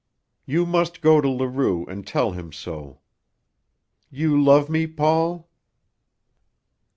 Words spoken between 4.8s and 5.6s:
Paul?"